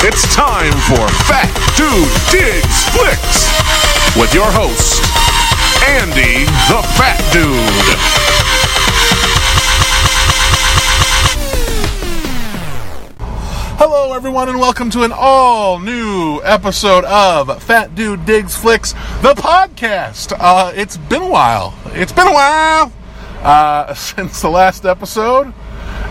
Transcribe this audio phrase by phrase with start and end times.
[0.00, 3.48] It's time for Fat Dude Digs Flicks
[4.14, 5.02] with your host,
[5.82, 7.96] Andy the Fat Dude.
[13.78, 18.92] Hello, everyone, and welcome to an all new episode of Fat Dude Digs Flicks,
[19.22, 20.36] the podcast.
[20.38, 21.74] Uh, it's been a while.
[21.86, 22.92] It's been a while
[23.42, 25.54] uh, since the last episode,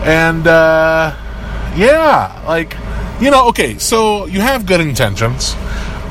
[0.02, 1.14] and uh,
[1.76, 2.76] yeah, like
[3.20, 5.54] you know, okay, so you have good intentions,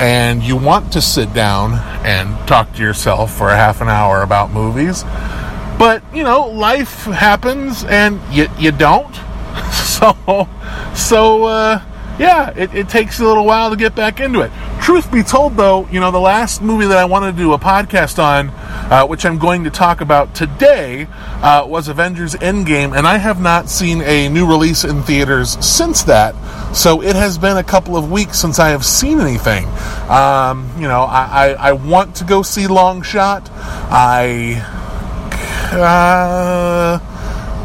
[0.00, 1.74] and you want to sit down
[2.04, 5.04] and talk to yourself for a half an hour about movies,
[5.78, 9.14] but you know, life happens, and you you don't.
[9.96, 10.46] So,
[10.94, 11.80] so uh,
[12.18, 14.50] yeah, it, it takes a little while to get back into it.
[14.86, 17.58] Truth be told, though, you know, the last movie that I wanted to do a
[17.58, 18.50] podcast on,
[18.88, 21.08] uh, which I'm going to talk about today,
[21.42, 26.04] uh, was Avengers Endgame, and I have not seen a new release in theaters since
[26.04, 26.36] that.
[26.72, 29.66] So it has been a couple of weeks since I have seen anything.
[30.08, 33.50] Um, you know, I, I, I want to go see Long Shot.
[33.90, 34.62] I.
[35.72, 37.00] Uh,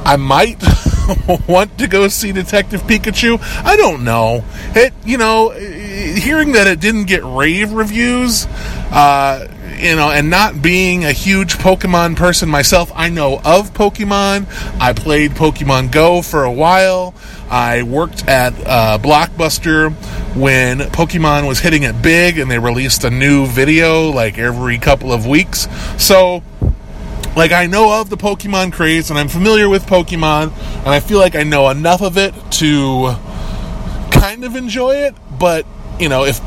[0.03, 0.61] I might
[1.47, 3.39] want to go see Detective Pikachu.
[3.63, 4.43] I don't know.
[4.75, 5.51] It, you know,
[6.01, 8.45] hearing that it didn't get rave reviews,
[8.91, 14.47] uh, you know, and not being a huge Pokemon person myself, I know of Pokemon.
[14.79, 17.13] I played Pokemon Go for a while.
[17.49, 19.91] I worked at uh, Blockbuster
[20.35, 25.11] when Pokemon was hitting it big and they released a new video like every couple
[25.11, 25.67] of weeks.
[25.97, 26.43] So,
[27.35, 31.19] like I know of the Pokemon craze and I'm familiar with Pokemon and I feel
[31.19, 33.15] like I know enough of it to
[34.11, 35.65] kind of enjoy it, but
[36.01, 36.41] you know, if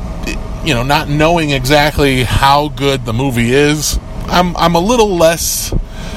[0.67, 5.73] you know, not knowing exactly how good the movie is, I'm I'm a little less,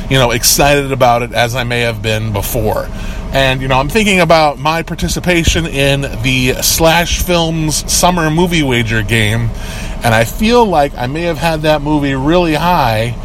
[0.10, 2.90] you know, excited about it as I may have been before.
[3.32, 9.04] And you know, I'm thinking about my participation in the Slash Films Summer Movie Wager
[9.04, 9.50] game,
[10.04, 13.16] and I feel like I may have had that movie really high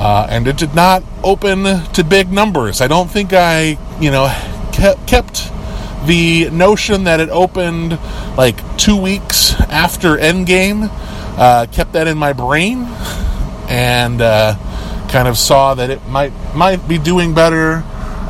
[0.00, 2.80] uh, and it did not open to big numbers.
[2.80, 4.34] I don't think I, you know,
[4.72, 5.52] kept, kept
[6.06, 7.98] the notion that it opened
[8.36, 10.88] like two weeks after Endgame,
[11.38, 12.84] uh, kept that in my brain,
[13.68, 14.56] and uh,
[15.10, 17.82] kind of saw that it might might be doing better.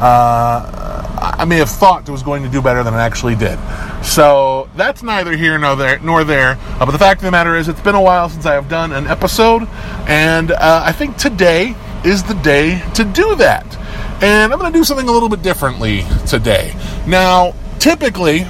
[0.03, 3.59] Uh, I may have thought it was going to do better than it actually did.
[4.03, 5.99] So that's neither here nor there.
[6.01, 6.59] Nor there.
[6.79, 8.69] Uh, but the fact of the matter is, it's been a while since I have
[8.69, 9.69] done an episode,
[10.09, 13.77] and uh, I think today is the day to do that.
[14.23, 16.75] And I'm going to do something a little bit differently today.
[17.07, 18.43] Now, typically,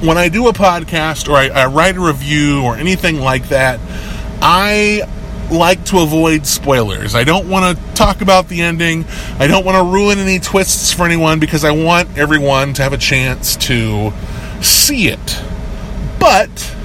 [0.00, 3.78] when I do a podcast or I, I write a review or anything like that,
[4.40, 5.02] I
[5.50, 7.14] like to avoid spoilers.
[7.14, 9.04] I don't want to talk about the ending.
[9.38, 12.94] I don't want to ruin any twists for anyone because I want everyone to have
[12.94, 14.12] a chance to
[14.62, 15.42] see it.
[16.18, 16.76] But,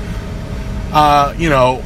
[0.92, 1.84] uh, you know,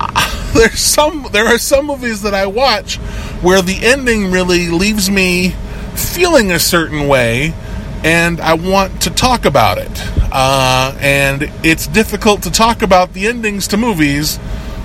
[0.54, 2.98] there's some there are some movies that I watch
[3.42, 5.54] where the ending really leaves me
[5.94, 7.54] feeling a certain way,
[8.04, 9.90] and I want to talk about it.
[10.32, 14.36] Uh, and it's difficult to talk about the endings to movies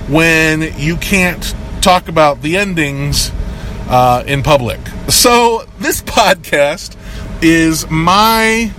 [0.08, 3.32] when you can't talk about the endings
[3.90, 4.80] uh, in public.
[5.10, 6.96] So, this podcast
[7.44, 8.72] is my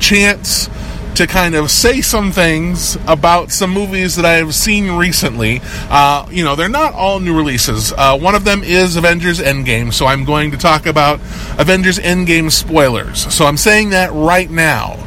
[0.00, 0.68] chance
[1.14, 5.60] to kind of say some things about some movies that I have seen recently.
[5.88, 7.92] Uh, you know, they're not all new releases.
[7.92, 11.20] Uh, one of them is Avengers Endgame, so I'm going to talk about
[11.58, 13.32] Avengers Endgame spoilers.
[13.32, 14.98] So I'm saying that right now.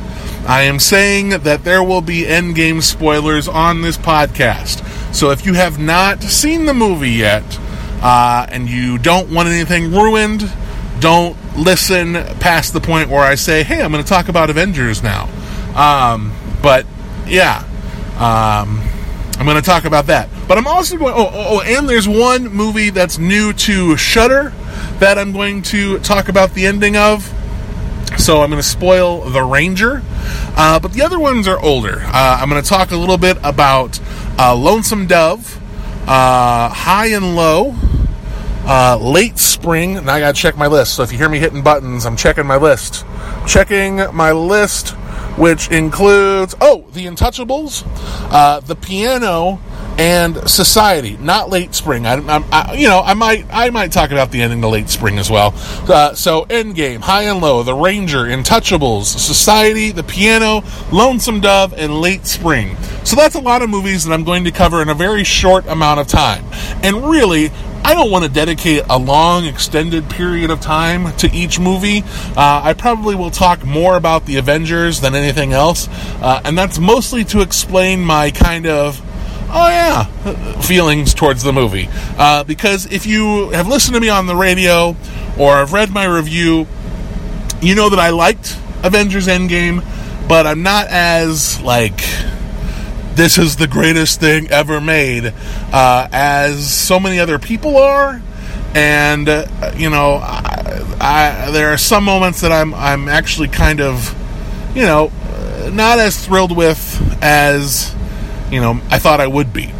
[0.47, 4.85] I am saying that there will be Endgame spoilers on this podcast.
[5.13, 7.44] So if you have not seen the movie yet
[8.01, 10.50] uh, and you don't want anything ruined,
[11.01, 15.03] don't listen past the point where I say, hey, I'm going to talk about Avengers
[15.03, 15.28] now.
[15.77, 16.85] Um, but
[17.27, 17.59] yeah,
[18.15, 18.81] um,
[19.39, 20.29] I'm going to talk about that.
[20.47, 21.13] But I'm also going.
[21.15, 24.53] Oh, oh, oh, and there's one movie that's new to Shudder
[24.99, 27.33] that I'm going to talk about the ending of.
[28.18, 30.01] So I'm going to spoil The Ranger.
[30.57, 32.01] Uh, but the other ones are older.
[32.01, 34.00] Uh, I'm going to talk a little bit about
[34.39, 35.62] uh, Lonesome Dove,
[36.07, 37.75] uh, High and Low,
[38.65, 39.97] uh, Late Spring.
[39.97, 40.95] And I got to check my list.
[40.95, 43.06] So if you hear me hitting buttons, I'm checking my list.
[43.45, 44.95] Checking my list,
[45.38, 47.84] which includes, oh, The Untouchables,
[48.31, 49.60] uh, The Piano,
[49.98, 51.18] and Society.
[51.18, 52.06] Not Late Spring.
[52.06, 54.89] I, I, I, you know, I might, I might talk about the ending to Late
[54.89, 55.54] Spring as well.
[55.88, 62.01] Uh, so, Endgame, High and Low, The Ranger, Untouchables, Society, The Piano, Lonesome Dove, and
[62.01, 62.78] Late Spring.
[63.04, 65.66] So that's a lot of movies that I'm going to cover in a very short
[65.68, 66.44] amount of time.
[66.84, 67.51] And really,
[67.88, 72.04] I don't want to dedicate a long, extended period of time to each movie.
[72.36, 75.88] Uh, I probably will talk more about the Avengers than anything else,
[76.22, 79.01] uh, and that's mostly to explain my kind of
[79.50, 80.04] oh yeah
[80.60, 81.88] feelings towards the movie.
[82.18, 84.89] Uh, because if you have listened to me on the radio
[85.39, 86.68] or have read my review,
[87.62, 89.81] you know that I liked Avengers Endgame,
[90.28, 92.01] but I'm not as like
[93.17, 95.33] this is the greatest thing ever made
[95.73, 98.21] uh, as so many other people are.
[98.75, 103.81] And uh, you know, I, I, there are some moments that I'm I'm actually kind
[103.81, 104.15] of,
[104.75, 105.11] you know,
[105.73, 106.79] not as thrilled with
[107.21, 107.93] as
[108.51, 109.73] you know I thought I would be.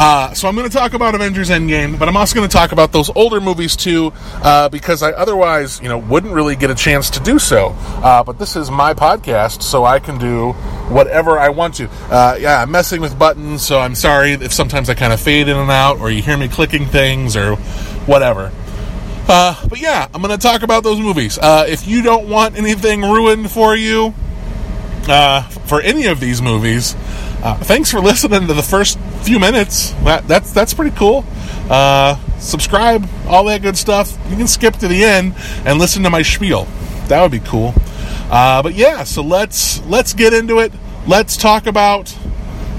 [0.00, 2.70] Uh, so I'm going to talk about Avengers Endgame, but I'm also going to talk
[2.70, 6.74] about those older movies too, uh, because I otherwise, you know, wouldn't really get a
[6.76, 7.74] chance to do so.
[7.80, 10.52] Uh, but this is my podcast, so I can do
[10.88, 11.88] whatever I want to.
[12.10, 15.48] Uh, yeah, I'm messing with buttons, so I'm sorry if sometimes I kind of fade
[15.48, 17.56] in and out, or you hear me clicking things, or
[18.06, 18.52] whatever.
[19.26, 21.38] Uh, but yeah, I'm going to talk about those movies.
[21.38, 24.14] Uh, if you don't want anything ruined for you
[25.66, 26.94] for any of these movies,
[27.42, 29.90] uh, thanks for listening to the first few minutes.
[30.04, 31.24] That, that's that's pretty cool.
[31.70, 34.16] Uh, subscribe, all that good stuff.
[34.28, 36.66] You can skip to the end and listen to my spiel.
[37.08, 37.74] That would be cool.
[38.30, 40.72] Uh, but yeah, so let's let's get into it.
[41.06, 42.14] Let's talk about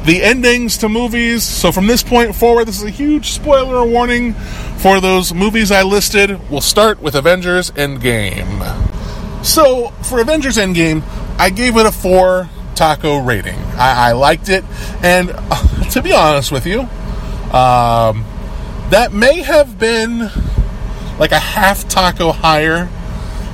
[0.06, 1.44] the endings to movies.
[1.44, 4.34] So from this point forward, this is a huge spoiler warning
[4.78, 6.40] for those movies I listed.
[6.50, 9.46] We'll start with Avengers Endgame.
[9.46, 11.04] So for Avengers Endgame,
[11.38, 12.50] I gave it a four
[12.80, 13.60] taco rating.
[13.76, 14.64] I, I liked it,
[15.04, 16.80] and uh, to be honest with you,
[17.52, 18.24] um,
[18.90, 20.32] that may have been
[21.20, 22.90] like a half taco higher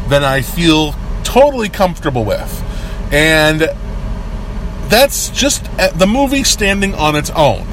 [0.10, 0.94] than I feel
[1.24, 2.64] totally comfortable with,
[3.12, 3.62] and
[4.90, 7.66] that's just the movie standing on its own.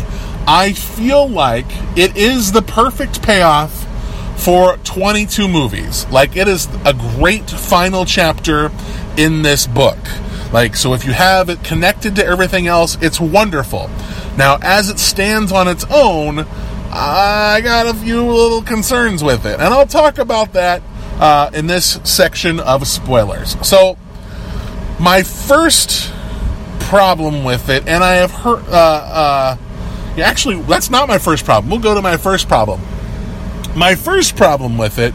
[0.46, 1.66] I feel like
[1.98, 3.86] it is the perfect payoff
[4.42, 6.06] for 22 movies.
[6.08, 8.72] Like, it is a great final chapter
[9.18, 9.98] in this book.
[10.52, 13.88] Like, so if you have it connected to everything else, it's wonderful.
[14.36, 16.46] Now, as it stands on its own,
[16.90, 20.82] I got a few little concerns with it, and I'll talk about that
[21.18, 23.56] uh, in this section of spoilers.
[23.66, 23.96] So,
[25.00, 26.12] my first
[26.80, 29.56] problem with it, and I have heard, uh,
[30.18, 31.70] uh, actually, that's not my first problem.
[31.70, 32.82] We'll go to my first problem.
[33.74, 35.14] My first problem with it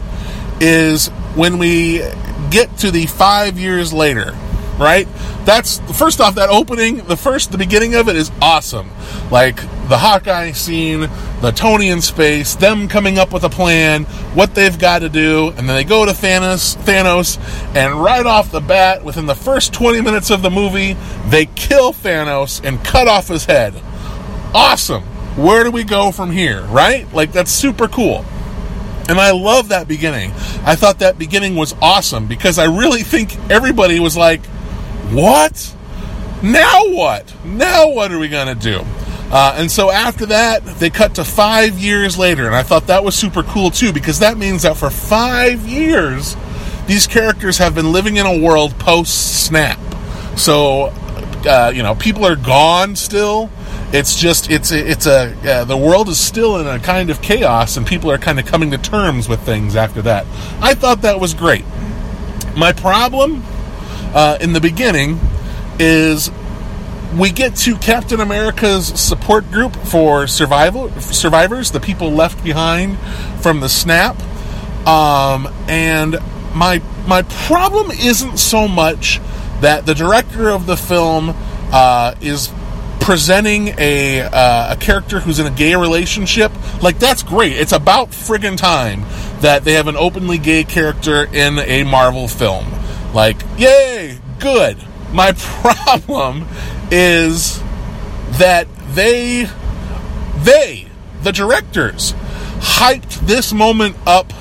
[0.60, 1.98] is when we
[2.50, 4.34] get to the five years later
[4.78, 5.08] right?
[5.44, 8.90] That's first off that opening, the first the beginning of it is awesome.
[9.30, 9.56] Like
[9.88, 11.08] the Hawkeye scene,
[11.40, 14.04] the Tony in space, them coming up with a plan,
[14.34, 17.38] what they've got to do, and then they go to Thanos, Thanos,
[17.74, 20.96] and right off the bat, within the first 20 minutes of the movie,
[21.26, 23.74] they kill Thanos and cut off his head.
[24.54, 25.02] Awesome.
[25.36, 27.12] Where do we go from here, right?
[27.12, 28.24] Like that's super cool.
[29.08, 30.32] And I love that beginning.
[30.64, 34.42] I thought that beginning was awesome because I really think everybody was like,
[35.10, 35.74] what?
[36.42, 37.34] Now what?
[37.44, 38.84] Now what are we going to do?
[39.30, 43.04] Uh, and so after that, they cut to five years later, and I thought that
[43.04, 46.34] was super cool too, because that means that for five years,
[46.86, 49.78] these characters have been living in a world post snap.
[50.38, 50.84] So,
[51.46, 53.50] uh, you know, people are gone still.
[53.92, 57.76] It's just it's it's a uh, the world is still in a kind of chaos,
[57.76, 60.26] and people are kind of coming to terms with things after that.
[60.62, 61.64] I thought that was great.
[62.56, 63.42] My problem
[64.14, 65.18] uh, in the beginning
[65.78, 66.30] is
[67.16, 72.98] we get to Captain America's support group for survival survivors, the people left behind
[73.40, 74.16] from the snap.
[74.86, 76.16] Um, and
[76.54, 79.20] my my problem isn't so much
[79.60, 81.34] that the director of the film
[81.72, 82.52] uh, is
[83.00, 86.52] presenting a uh, a character who's in a gay relationship.
[86.82, 87.52] Like that's great.
[87.52, 89.02] It's about friggin' time
[89.40, 92.66] that they have an openly gay character in a Marvel film.
[93.14, 94.78] Like, yay, good.
[95.12, 96.46] My problem
[96.90, 97.62] is
[98.38, 99.48] that they,
[100.38, 100.88] they,
[101.22, 102.12] the directors,
[102.60, 104.32] hyped this moment up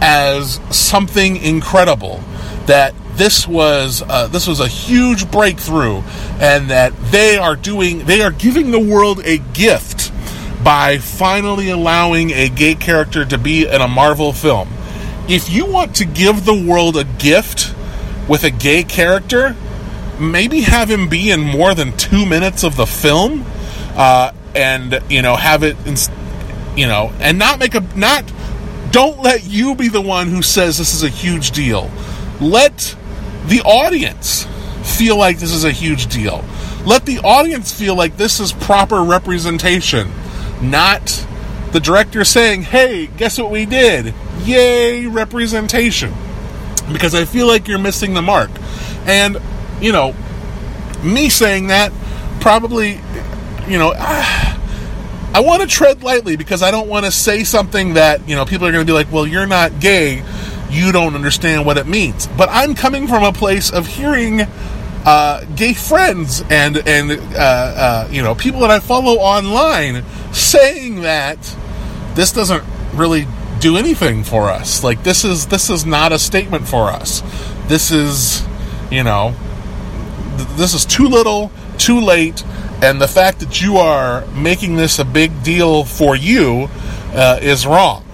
[0.00, 2.22] as something incredible.
[2.66, 6.02] That this was uh, this was a huge breakthrough,
[6.40, 10.12] and that they are doing they are giving the world a gift
[10.62, 14.68] by finally allowing a gay character to be in a Marvel film.
[15.28, 17.74] If you want to give the world a gift
[18.30, 19.56] with a gay character,
[20.20, 23.44] maybe have him be in more than two minutes of the film,
[23.96, 25.96] uh, and you know have it, in,
[26.76, 28.32] you know, and not make a not.
[28.92, 31.90] Don't let you be the one who says this is a huge deal.
[32.40, 32.96] Let
[33.46, 34.46] the audience
[34.84, 36.44] feel like this is a huge deal.
[36.86, 40.08] Let the audience feel like this is proper representation,
[40.62, 41.26] not
[41.72, 44.14] the director saying, "Hey, guess what we did?
[44.44, 46.14] Yay, representation."
[46.92, 48.50] Because I feel like you're missing the mark.
[49.06, 49.38] And,
[49.80, 50.14] you know,
[51.02, 51.92] me saying that
[52.40, 53.00] probably,
[53.68, 53.94] you know,
[55.32, 58.44] I want to tread lightly because I don't want to say something that, you know,
[58.44, 60.24] people are going to be like, well, you're not gay.
[60.70, 62.26] You don't understand what it means.
[62.26, 64.40] But I'm coming from a place of hearing
[65.04, 71.02] uh, gay friends and, and uh, uh, you know, people that I follow online saying
[71.02, 71.38] that
[72.14, 73.26] this doesn't really
[73.60, 74.82] do anything for us.
[74.82, 77.22] Like this is this is not a statement for us.
[77.68, 78.44] This is,
[78.90, 79.34] you know,
[80.36, 82.44] th- this is too little, too late,
[82.82, 86.68] and the fact that you are making this a big deal for you
[87.12, 88.04] uh, is wrong.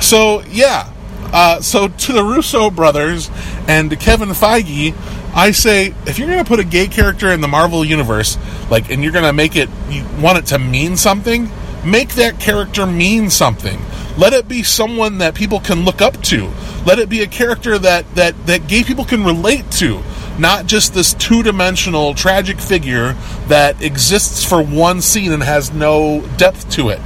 [0.00, 0.92] So yeah,
[1.32, 3.30] uh, so to the Russo brothers
[3.68, 4.94] and to Kevin Feige,
[5.34, 8.38] I say if you're going to put a gay character in the Marvel universe,
[8.70, 11.50] like, and you're going to make it, you want it to mean something,
[11.84, 13.78] make that character mean something.
[14.18, 16.50] Let it be someone that people can look up to.
[16.86, 20.02] Let it be a character that that that gay people can relate to,
[20.38, 23.12] not just this two-dimensional tragic figure
[23.48, 27.00] that exists for one scene and has no depth to it.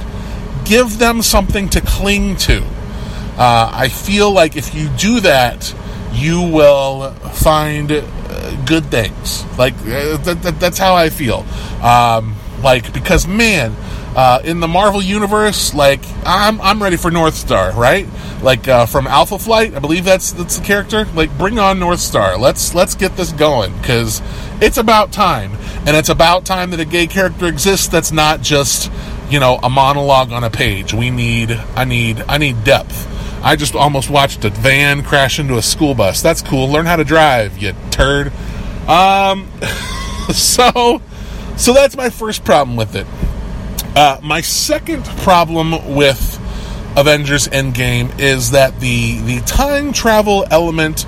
[0.65, 2.63] Give them something to cling to.
[3.37, 5.73] Uh, I feel like if you do that,
[6.13, 9.43] you will find uh, good things.
[9.57, 11.45] Like uh, th- th- that's how I feel.
[11.81, 13.75] Um, like because man,
[14.15, 18.07] uh, in the Marvel universe, like I'm I'm ready for Northstar, right?
[18.41, 21.05] Like uh, from Alpha Flight, I believe that's that's the character.
[21.13, 22.39] Like bring on Northstar.
[22.39, 24.21] Let's let's get this going because
[24.61, 25.53] it's about time,
[25.85, 27.87] and it's about time that a gay character exists.
[27.87, 28.91] That's not just
[29.29, 30.93] you know a monologue on a page.
[30.93, 33.07] We need I need I need depth.
[33.43, 36.21] I just almost watched a van crash into a school bus.
[36.21, 36.69] That's cool.
[36.69, 38.31] Learn how to drive, you turd.
[38.87, 39.49] Um,
[40.33, 41.01] so,
[41.57, 43.07] so that's my first problem with it.
[43.95, 46.39] Uh, my second problem with
[46.97, 51.05] Avengers Endgame is that the the time travel element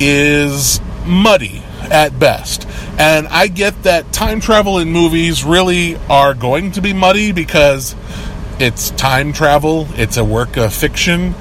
[0.00, 2.66] is muddy at best.
[2.98, 7.96] And I get that time travel in movies really are going to be muddy because
[8.58, 11.34] it's time travel, it's a work of fiction.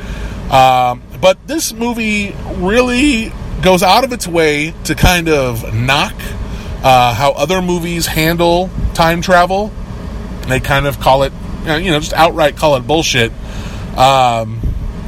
[0.49, 3.31] Um, but this movie really
[3.61, 6.15] goes out of its way to kind of knock
[6.83, 9.71] uh, how other movies handle time travel.
[10.47, 11.33] They kind of call it,
[11.65, 13.31] you know, just outright call it bullshit.
[13.97, 14.59] Um,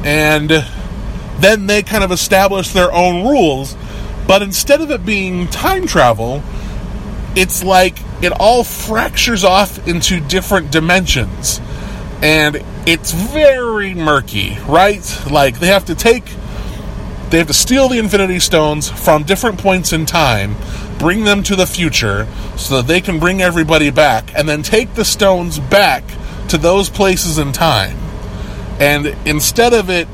[0.04, 0.50] and
[1.40, 3.76] then they kind of establish their own rules.
[4.28, 6.44] But instead of it being time travel,
[7.36, 11.60] it's like it all fractures off into different dimensions.
[12.22, 15.04] And it's very murky, right?
[15.30, 16.24] Like they have to take
[17.30, 20.56] they have to steal the infinity stones from different points in time,
[21.04, 24.94] bring them to the future so that they can bring everybody back and then take
[24.94, 26.02] the stones back
[26.48, 27.98] to those places in time.
[28.80, 30.08] And instead of it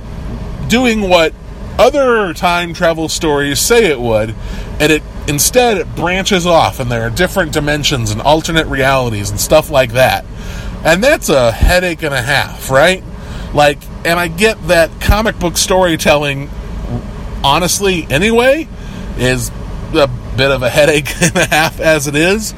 [0.67, 1.31] doing what
[1.77, 4.33] other time travel stories say it would,
[4.79, 9.39] and it instead it branches off and there are different dimensions and alternate realities and
[9.39, 10.25] stuff like that.
[10.83, 13.03] And that's a headache and a half, right?
[13.53, 16.49] Like, and I get that comic book storytelling,
[17.43, 18.67] honestly, anyway,
[19.19, 19.51] is
[19.93, 22.53] a bit of a headache and a half as it is.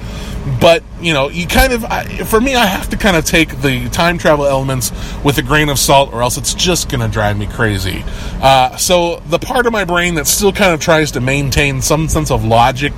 [0.60, 3.62] But, you know, you kind of, I, for me, I have to kind of take
[3.62, 4.92] the time travel elements
[5.24, 8.04] with a grain of salt, or else it's just going to drive me crazy.
[8.42, 12.08] Uh, so, the part of my brain that still kind of tries to maintain some
[12.08, 12.94] sense of logic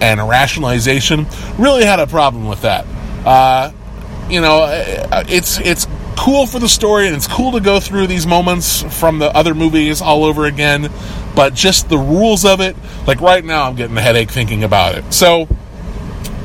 [0.00, 1.26] and rationalization
[1.58, 2.86] really had a problem with that.
[3.24, 3.70] Uh,
[4.28, 4.66] you know,
[5.28, 9.18] it's it's cool for the story and it's cool to go through these moments from
[9.18, 10.90] the other movies all over again,
[11.34, 14.96] but just the rules of it, like right now I'm getting a headache thinking about
[14.96, 15.12] it.
[15.12, 15.48] So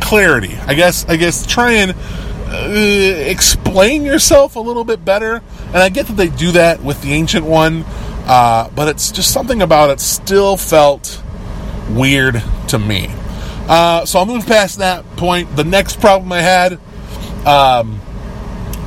[0.02, 0.56] clarity.
[0.68, 5.42] I guess I guess try and uh, explain yourself a little bit better.
[5.68, 7.84] And I get that they do that with the ancient one,
[8.28, 11.22] uh, but it's just something about it still felt
[11.90, 13.10] weird to me.
[13.68, 15.56] Uh, so I'll move past that point.
[15.56, 16.80] The next problem I had
[17.46, 18.00] um,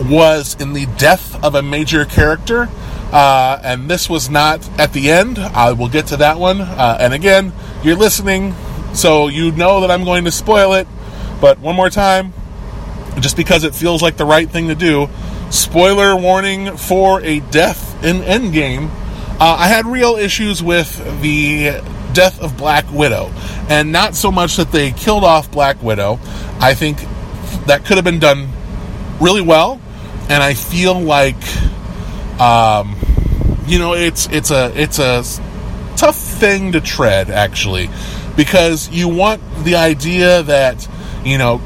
[0.08, 2.68] was in the death of a major character.
[3.12, 5.38] Uh, and this was not at the end.
[5.38, 6.60] I will get to that one.
[6.60, 8.54] Uh, and again, you're listening,
[8.92, 10.86] so you know that I'm going to spoil it.
[11.40, 12.32] But one more time,
[13.20, 15.08] just because it feels like the right thing to do,
[15.50, 18.90] spoiler warning for a death in Endgame.
[19.40, 21.80] Uh, I had real issues with the
[22.12, 23.30] death of Black Widow,
[23.68, 26.18] and not so much that they killed off Black Widow.
[26.60, 26.98] I think
[27.66, 28.48] that could have been done
[29.20, 29.80] really well,
[30.28, 31.36] and I feel like,
[32.40, 32.96] um,
[33.66, 35.22] you know, it's it's a it's a
[35.96, 37.90] tough thing to tread actually,
[38.36, 40.88] because you want the idea that
[41.24, 41.60] you know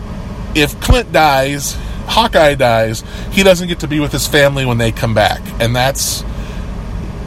[0.55, 1.77] if Clint dies,
[2.07, 5.75] Hawkeye dies, he doesn't get to be with his family when they come back, and
[5.77, 6.23] that's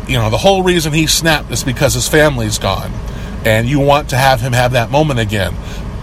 [0.07, 2.91] you know the whole reason he snapped is because his family's gone,
[3.45, 5.53] and you want to have him have that moment again.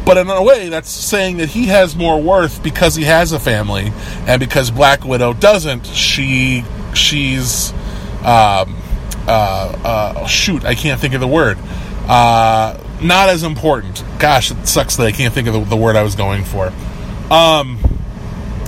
[0.04, 3.38] But in a way, that's saying that he has more worth because he has a
[3.38, 3.92] family,
[4.26, 5.86] and because Black Widow doesn't.
[5.86, 7.72] She she's
[8.24, 8.76] um,
[9.26, 11.58] uh, uh, shoot, I can't think of the word.
[12.08, 14.04] Uh, not as important.
[14.18, 16.72] Gosh, it sucks that I can't think of the, the word I was going for.
[17.30, 17.78] Um,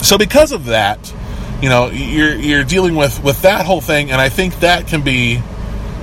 [0.03, 1.13] so because of that,
[1.63, 5.03] you know, you're you're dealing with with that whole thing, and I think that can
[5.03, 5.41] be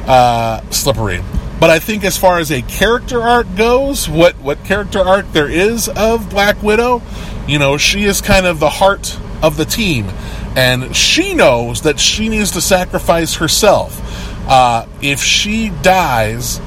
[0.07, 1.21] uh, slippery.
[1.59, 5.49] But I think as far as a character arc goes, what what character arc there
[5.49, 7.01] is of Black Widow,
[7.47, 10.07] you know, she is kind of the heart of the team,
[10.55, 13.99] and she knows that she needs to sacrifice herself.
[14.47, 16.59] Uh, if she dies,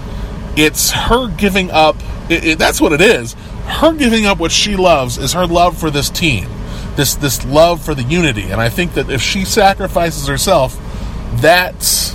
[0.56, 1.96] it's her giving up.
[2.28, 3.34] It, it, that's what it is.
[3.66, 6.48] Her giving up what she loves is her love for this team,
[6.96, 8.50] this this love for the unity.
[8.50, 10.78] And I think that if she sacrifices herself,
[11.36, 12.12] that's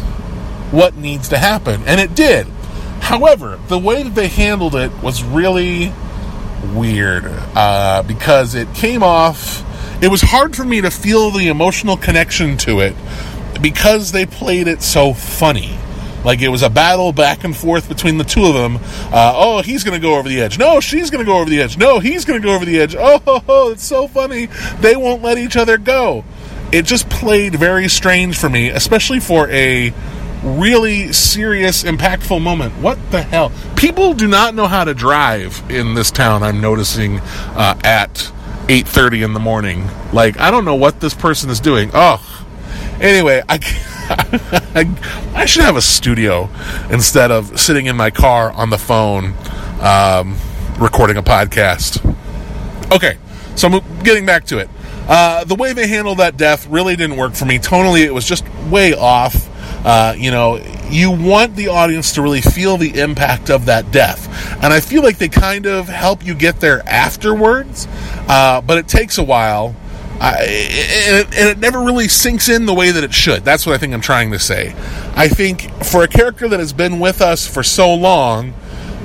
[0.72, 2.48] what needs to happen, and it did.
[3.01, 5.92] However, the way that they handled it was really
[6.75, 7.25] weird
[7.56, 9.66] uh, because it came off.
[10.01, 12.96] It was hard for me to feel the emotional connection to it
[13.62, 15.77] because they played it so funny.
[16.24, 18.77] Like it was a battle back and forth between the two of them.
[19.12, 20.58] Uh, oh, he's going to go over the edge.
[20.58, 21.77] No, she's going to go over the edge.
[21.77, 22.96] No, he's going to go over the edge.
[22.98, 24.48] Oh, oh, oh, it's so funny.
[24.79, 26.24] They won't let each other go.
[26.72, 29.94] It just played very strange for me, especially for a
[30.44, 32.74] really serious, impactful moment.
[32.75, 33.51] What the hell?
[33.75, 36.44] People do not know how to drive in this town.
[36.44, 38.32] I'm noticing uh, at
[38.70, 39.90] 8:30 in the morning.
[40.14, 41.92] Like I don't know what this person is doing.
[41.94, 42.46] Oh,
[43.02, 43.60] anyway, I.
[44.12, 44.98] I,
[45.36, 46.50] I should have a studio
[46.90, 49.36] instead of sitting in my car on the phone
[49.82, 50.36] um,
[50.80, 52.04] recording a podcast.
[52.92, 53.18] Okay,
[53.56, 54.70] so I'm getting back to it.
[55.08, 57.60] Uh, the way they handled that death really didn't work for me.
[57.60, 59.49] Tonally, it was just way off.
[59.83, 60.57] Uh, you know,
[60.89, 64.27] you want the audience to really feel the impact of that death.
[64.63, 67.87] And I feel like they kind of help you get there afterwards,
[68.27, 69.75] uh, but it takes a while.
[70.22, 73.46] And, it, and it never really sinks in the way that it should.
[73.46, 74.75] That's what I think I'm trying to say.
[75.15, 78.53] I think for a character that has been with us for so long,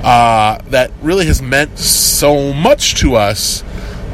[0.03, 3.63] uh, that really has meant so much to us,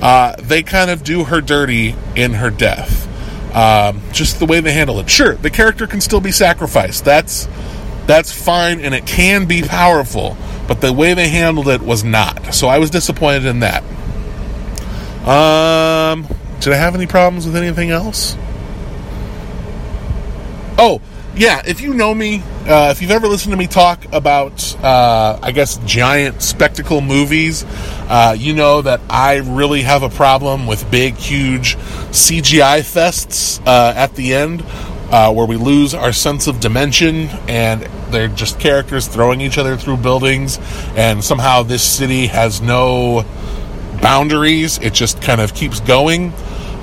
[0.02, 3.08] uh, they kind of do her dirty in her death.
[3.54, 5.10] Um, just the way they handle it.
[5.10, 7.04] Sure, the character can still be sacrificed.
[7.04, 7.48] That's
[8.08, 10.38] that's fine, and it can be powerful.
[10.68, 12.54] But the way they handled it was not.
[12.54, 13.84] So I was disappointed in that.
[15.28, 16.28] Um,
[16.62, 18.36] did I have any problems with anything else?
[20.78, 21.02] Oh,
[21.36, 25.40] yeah, if you know me, uh, if you've ever listened to me talk about, uh,
[25.42, 27.66] I guess, giant spectacle movies,
[28.10, 31.78] uh, you know that I really have a problem with big, huge
[32.12, 34.64] CGI fests uh, at the end
[35.12, 39.78] uh, where we lose our sense of dimension and they're just characters throwing each other
[39.78, 40.60] through buildings,
[40.96, 43.24] and somehow this city has no
[44.02, 44.80] boundaries.
[44.80, 46.34] It just kind of keeps going.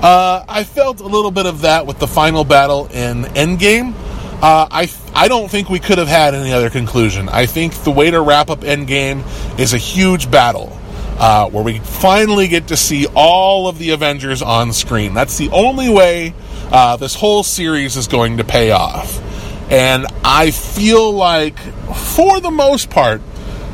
[0.01, 3.93] Uh, I felt a little bit of that with the final battle in Endgame.
[4.41, 7.27] Uh, I I don't think we could have had any other conclusion.
[7.27, 9.23] I think the way to wrap up Endgame
[9.59, 10.77] is a huge battle.
[11.17, 15.13] Uh, where we finally get to see all of the Avengers on screen.
[15.13, 16.33] That's the only way
[16.71, 19.21] uh, this whole series is going to pay off.
[19.69, 21.59] And I feel like,
[21.93, 23.21] for the most part,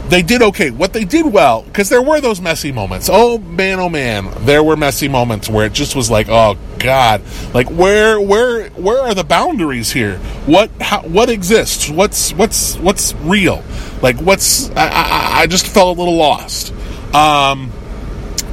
[0.09, 0.71] they did okay.
[0.71, 3.09] What they did well, because there were those messy moments.
[3.11, 7.21] Oh man, oh man, there were messy moments where it just was like, oh god,
[7.53, 10.17] like where, where, where are the boundaries here?
[10.45, 11.89] What, how, what exists?
[11.89, 13.63] What's, what's, what's real?
[14.01, 14.69] Like what's?
[14.71, 16.73] I, I, I just felt a little lost.
[17.13, 17.71] Um,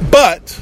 [0.09, 0.59] but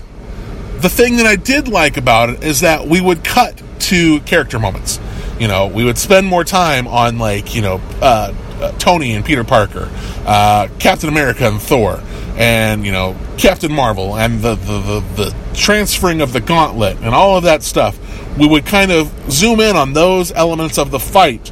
[0.79, 4.59] the thing that I did like about it is that we would cut to character
[4.59, 4.99] moments.
[5.39, 9.25] You know, we would spend more time on like you know uh, uh, Tony and
[9.25, 9.89] Peter Parker,
[10.25, 12.01] uh, Captain America and Thor,
[12.35, 17.07] and you know Captain Marvel, and the, the the, the transferring of the gauntlet and
[17.07, 17.97] all of that stuff.
[18.37, 21.51] We would kind of zoom in on those elements of the fight,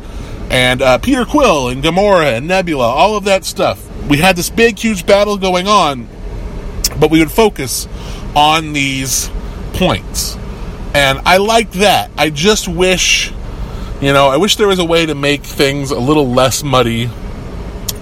[0.52, 3.84] and uh, Peter Quill and Gamora and Nebula, all of that stuff.
[4.08, 6.08] We had this big, huge battle going on,
[7.00, 7.88] but we would focus
[8.36, 9.32] on these
[9.74, 10.36] points.
[10.94, 12.12] And I like that.
[12.18, 13.32] I just wish,
[14.00, 17.10] you know, I wish there was a way to make things a little less muddy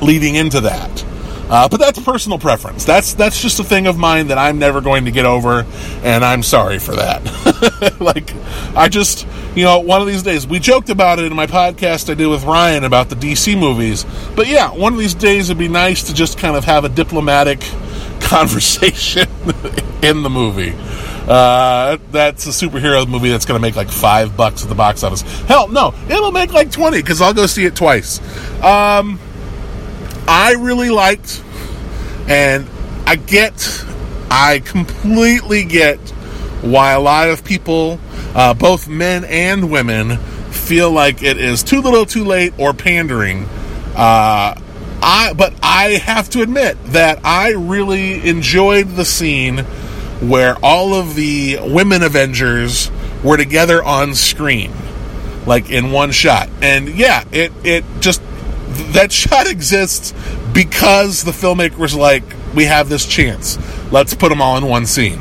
[0.01, 1.05] leading into that.
[1.49, 2.83] Uh, but that's personal preference.
[2.83, 5.65] That's that's just a thing of mine that I'm never going to get over,
[6.03, 7.97] and I'm sorry for that.
[8.01, 8.33] like,
[8.75, 12.09] I just, you know, one of these days we joked about it in my podcast
[12.09, 14.05] I did with Ryan about the DC movies.
[14.35, 16.89] But yeah, one of these days it'd be nice to just kind of have a
[16.89, 17.61] diplomatic
[18.19, 19.29] conversation
[20.03, 20.73] in the movie.
[21.27, 25.03] Uh, that's a superhero movie that's going to make like five bucks at the box
[25.03, 25.21] office.
[25.43, 28.19] Hell, no, it'll make like twenty because I'll go see it twice.
[28.63, 29.19] Um,
[30.27, 31.41] I really liked,
[32.27, 32.67] and
[33.05, 33.85] I get,
[34.29, 35.97] I completely get
[36.61, 37.99] why a lot of people,
[38.35, 40.17] uh, both men and women,
[40.51, 43.43] feel like it is too little, too late, or pandering.
[43.95, 44.59] Uh,
[45.01, 49.59] I, but I have to admit that I really enjoyed the scene
[50.19, 52.91] where all of the women Avengers
[53.23, 54.71] were together on screen,
[55.45, 56.49] like in one shot.
[56.61, 58.21] And yeah, it it just
[58.93, 60.13] that shot exists
[60.53, 62.23] because the filmmakers like
[62.55, 63.57] we have this chance.
[63.91, 65.19] Let's put them all in one scene.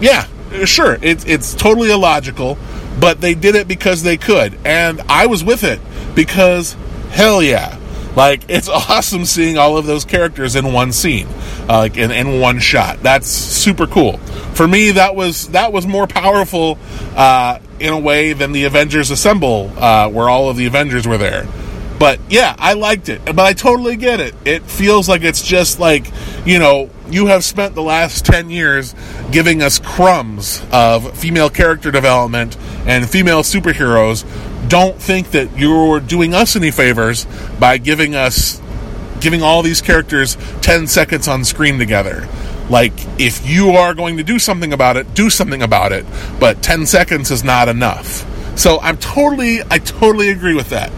[0.00, 0.26] Yeah,
[0.64, 2.58] sure, it's it's totally illogical,
[2.98, 5.80] but they did it because they could, and I was with it
[6.14, 6.76] because
[7.10, 7.78] hell yeah.
[8.16, 11.28] Like it's awesome seeing all of those characters in one scene,
[11.68, 13.02] uh, like in, in one shot.
[13.02, 14.18] That's super cool.
[14.54, 16.78] For me, that was that was more powerful
[17.14, 21.18] uh, in a way than the Avengers Assemble, uh, where all of the Avengers were
[21.18, 21.46] there.
[22.00, 23.22] But yeah, I liked it.
[23.26, 24.34] But I totally get it.
[24.46, 26.10] It feels like it's just like,
[26.46, 28.94] you know, you have spent the last 10 years
[29.30, 34.24] giving us crumbs of female character development and female superheroes.
[34.70, 37.26] Don't think that you're doing us any favors
[37.58, 38.62] by giving us
[39.20, 42.26] giving all these characters 10 seconds on screen together.
[42.70, 46.06] Like, if you are going to do something about it, do something about it.
[46.38, 48.24] But 10 seconds is not enough.
[48.58, 50.90] So I'm totally, I totally agree with that.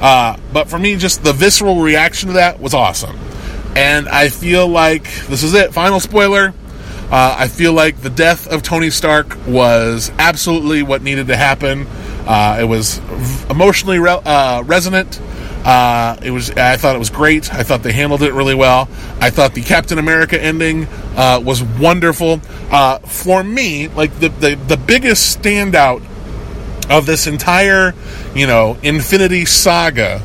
[0.00, 3.18] Uh, but for me, just the visceral reaction to that was awesome.
[3.76, 5.72] And I feel like this is it.
[5.72, 6.54] Final spoiler.
[7.10, 11.86] Uh, I feel like the death of Tony Stark was absolutely what needed to happen.
[12.26, 12.98] Uh, it was
[13.50, 15.20] emotionally re- uh, resonant.
[15.64, 16.50] Uh, it was.
[16.52, 17.52] I thought it was great.
[17.52, 18.88] I thought they handled it really well.
[19.20, 20.86] I thought the Captain America ending
[21.16, 22.40] uh, was wonderful.
[22.70, 26.02] Uh, for me, like the, the the biggest standout
[26.90, 27.94] of this entire,
[28.34, 30.20] you know, Infinity Saga,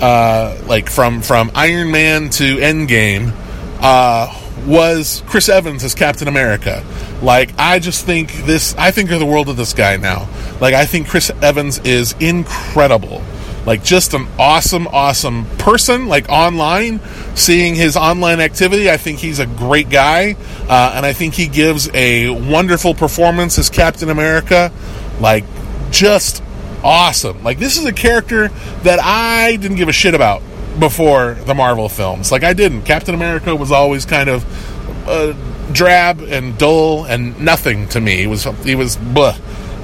[0.00, 3.32] uh, like from from Iron Man to Endgame,
[3.80, 6.84] uh, was Chris Evans as Captain America.
[7.22, 8.74] Like, I just think this.
[8.76, 10.28] I think of the world of this guy now.
[10.60, 13.22] Like, I think Chris Evans is incredible.
[13.64, 16.08] Like, just an awesome, awesome person.
[16.08, 17.00] Like online,
[17.36, 20.36] seeing his online activity, I think he's a great guy,
[20.68, 24.72] uh, and I think he gives a wonderful performance as Captain America.
[25.20, 25.44] Like,
[25.92, 26.42] just
[26.82, 27.44] awesome.
[27.44, 28.48] Like this is a character
[28.82, 30.42] that I didn't give a shit about
[30.78, 32.32] before the Marvel films.
[32.32, 32.82] Like I didn't.
[32.82, 35.34] Captain America was always kind of uh,
[35.72, 38.16] drab and dull and nothing to me.
[38.16, 39.36] He was he was blah.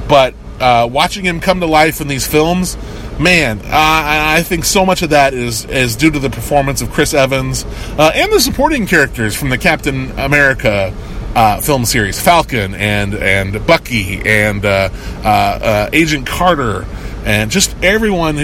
[0.09, 2.77] But uh, watching him come to life in these films,
[3.19, 7.15] man, I think so much of that is is due to the performance of Chris
[7.15, 7.65] Evans
[7.99, 10.95] uh, and the supporting characters from the Captain America
[11.39, 14.89] uh, film series, Falcon and and Bucky and uh,
[15.25, 16.85] uh, uh Agent Carter
[17.25, 18.37] and just everyone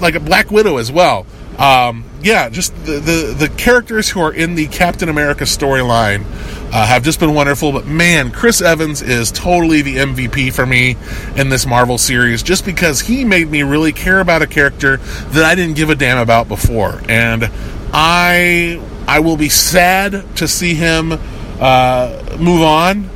[0.00, 1.26] like a Black Widow as well.
[1.58, 6.24] Um, yeah, just the, the, the characters who are in the Captain America storyline
[6.72, 7.70] uh, have just been wonderful.
[7.70, 10.96] But man, Chris Evans is totally the MVP for me
[11.36, 15.44] in this Marvel series, just because he made me really care about a character that
[15.44, 17.48] I didn't give a damn about before, and
[17.92, 21.12] I I will be sad to see him
[21.60, 23.10] uh, move on.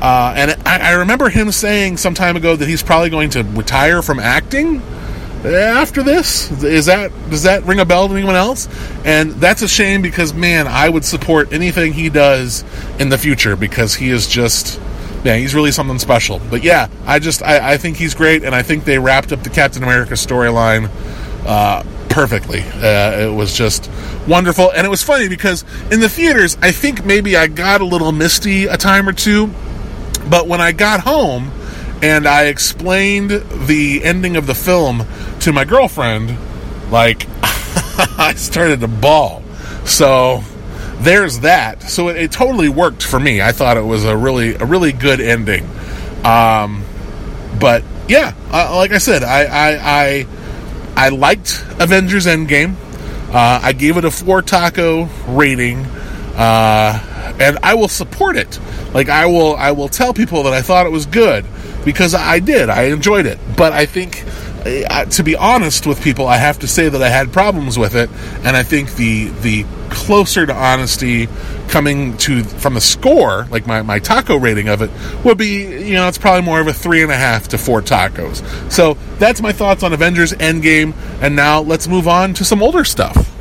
[0.00, 3.42] Uh, and I, I, remember him saying some time ago that he's probably going to
[3.42, 4.82] retire from acting
[5.42, 6.50] after this.
[6.62, 8.68] Is that does that ring a bell to anyone else?
[9.06, 12.62] And that's a shame because man, I would support anything he does
[12.98, 14.78] in the future because he is just
[15.24, 16.40] yeah, he's really something special.
[16.50, 19.42] But yeah, I just I, I think he's great, and I think they wrapped up
[19.42, 20.90] the Captain America storyline
[21.46, 21.82] uh,
[22.16, 22.62] perfectly.
[22.62, 23.90] Uh, it was just
[24.26, 27.84] wonderful, and it was funny because in the theaters, I think maybe I got a
[27.84, 29.50] little misty a time or two,
[30.30, 31.50] but when I got home
[32.00, 33.32] and I explained
[33.66, 35.04] the ending of the film
[35.40, 36.38] to my girlfriend,
[36.90, 39.42] like I started to bawl.
[39.84, 40.42] So
[41.00, 41.82] there's that.
[41.82, 43.42] So it, it, totally worked for me.
[43.42, 45.68] I thought it was a really a really good ending.
[46.24, 46.82] Um,
[47.60, 50.26] but yeah, uh, like I said, I, I, I
[50.96, 52.74] I liked Avengers Endgame.
[53.28, 55.78] Uh, I gave it a four taco rating,
[56.36, 58.58] uh, and I will support it.
[58.94, 61.44] Like I will, I will tell people that I thought it was good
[61.84, 62.70] because I did.
[62.70, 64.24] I enjoyed it, but I think
[64.66, 67.94] uh, to be honest with people, I have to say that I had problems with
[67.94, 68.10] it,
[68.44, 71.28] and I think the the closer to honesty
[71.68, 74.90] coming to from the score, like my, my taco rating of it,
[75.24, 77.82] would be you know it's probably more of a three and a half to four
[77.82, 78.42] tacos.
[78.70, 82.84] So that's my thoughts on Avengers Endgame, and now let's move on to some older
[82.84, 83.32] stuff.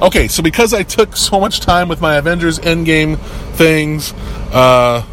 [0.00, 3.18] Okay, so because I took so much time with my Avengers Endgame
[3.54, 4.12] things,
[4.52, 5.06] uh,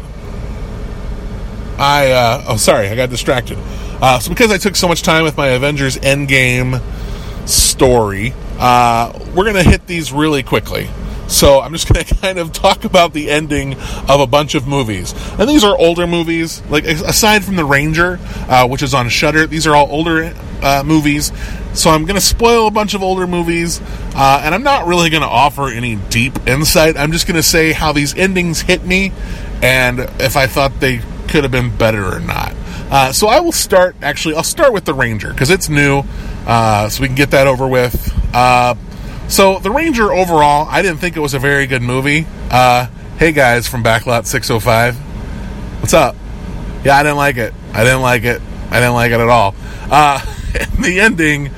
[1.78, 3.58] I uh, oh sorry, I got distracted.
[4.02, 6.80] Uh, so because I took so much time with my Avengers Endgame
[7.48, 10.88] story, uh, we're gonna hit these really quickly.
[11.30, 13.74] So I'm just going to kind of talk about the ending
[14.08, 16.60] of a bunch of movies, and these are older movies.
[16.68, 18.18] Like aside from The Ranger,
[18.48, 21.32] uh, which is on Shudder, these are all older uh, movies.
[21.72, 23.80] So I'm going to spoil a bunch of older movies,
[24.16, 26.96] uh, and I'm not really going to offer any deep insight.
[26.96, 29.12] I'm just going to say how these endings hit me,
[29.62, 32.54] and if I thought they could have been better or not.
[32.90, 33.94] Uh, so I will start.
[34.02, 36.02] Actually, I'll start with The Ranger because it's new,
[36.44, 38.19] uh, so we can get that over with.
[38.32, 38.74] Uh,
[39.28, 42.26] so, The Ranger overall, I didn't think it was a very good movie.
[42.50, 42.86] Uh,
[43.18, 44.96] hey guys from Backlot 605.
[45.80, 46.16] What's up?
[46.84, 47.54] Yeah, I didn't like it.
[47.72, 48.40] I didn't like it.
[48.70, 49.54] I didn't like it at all.
[49.90, 50.20] Uh,
[50.80, 51.50] the ending,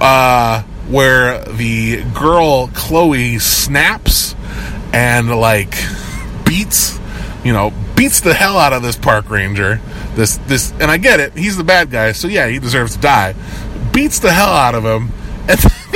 [0.00, 4.34] uh, where the girl Chloe snaps
[4.92, 5.74] and like
[6.44, 6.98] beats,
[7.44, 9.80] you know, beats the hell out of this park ranger.
[10.14, 11.34] This, this, and I get it.
[11.34, 13.34] He's the bad guy, so yeah, he deserves to die.
[13.92, 15.10] Beats the hell out of him,
[15.48, 15.60] and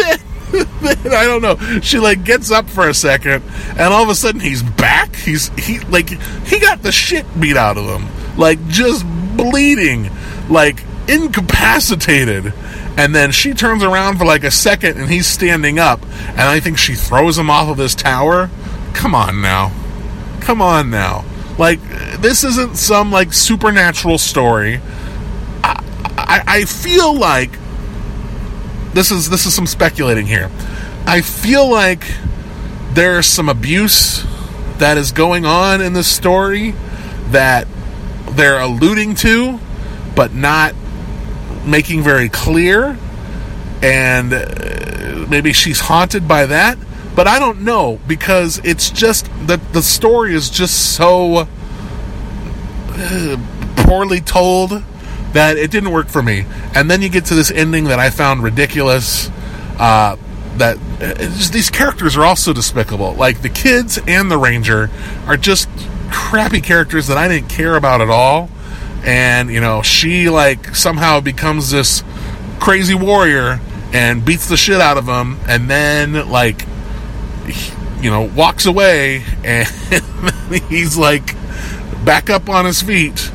[0.85, 1.81] I don't know.
[1.81, 5.15] She like gets up for a second, and all of a sudden he's back.
[5.17, 6.11] He's he like
[6.47, 10.11] he got the shit beat out of him, like just bleeding,
[10.49, 12.53] like incapacitated.
[12.97, 16.61] And then she turns around for like a second, and he's standing up, and I
[16.61, 18.51] think she throws him off of this tower.
[18.93, 19.73] Come on now,
[20.41, 21.25] come on now.
[21.59, 21.81] Like
[22.21, 24.81] this isn't some like supernatural story.
[25.65, 25.85] I,
[26.17, 27.59] I, I feel like
[28.95, 30.51] this is this is some speculating here.
[31.07, 32.05] I feel like
[32.93, 34.25] there's some abuse
[34.79, 36.75] that is going on in this story
[37.31, 37.67] that
[38.31, 39.59] they're alluding to,
[40.15, 40.75] but not
[41.65, 42.99] making very clear.
[43.83, 46.79] And uh, maybe she's haunted by that,
[47.17, 51.49] but I don't know because it's just that the story is just so
[52.91, 53.37] uh,
[53.77, 54.83] poorly told
[55.33, 56.45] that it didn't work for me.
[56.75, 59.31] And then you get to this ending that I found ridiculous.
[59.79, 60.17] Uh,
[60.57, 63.15] that uh, just, these characters are also despicable.
[63.15, 64.91] Like the kids and the ranger
[65.27, 65.69] are just
[66.11, 68.51] crappy characters that I didn't care about at all.
[69.05, 72.05] And you know, she like somehow becomes this
[72.61, 73.61] crazy warrior
[73.93, 76.67] and beats the shit out of him, and then like
[78.01, 79.67] you know walks away, and
[80.69, 81.35] he's like
[82.05, 83.31] back up on his feet